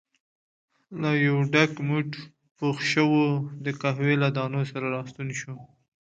[1.01, 2.09] له یو ډک موټ
[2.57, 3.23] پخ شوو
[3.65, 5.55] د قهوې له دانو سره راستون شو.